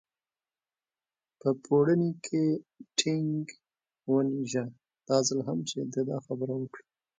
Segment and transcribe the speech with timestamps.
[1.39, 2.43] په پوړني کې
[2.99, 3.37] ټینګ
[4.11, 4.65] ونېژه،
[5.07, 6.83] دا ځل هم چې ده دا خبره وکړه.